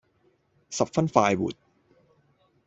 [0.71, 1.51] 十分快活。